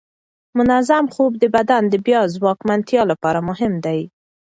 [0.57, 3.99] منظم خوب د بدن د بیا ځواکمنتیا لپاره مهم دی.